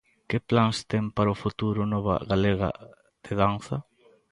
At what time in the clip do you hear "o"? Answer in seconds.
1.35-1.39